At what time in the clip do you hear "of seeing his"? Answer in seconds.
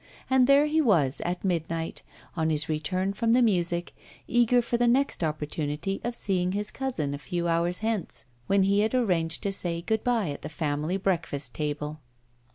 6.03-6.71